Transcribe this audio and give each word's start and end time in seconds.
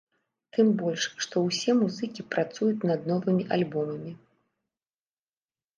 Тым 0.57 0.67
больш, 0.79 1.03
што 1.25 1.43
ўсе 1.47 1.75
музыкі 1.81 2.27
працуюць 2.33 2.85
над 2.93 3.01
новымі 3.13 3.43
альбомамі. 3.61 4.19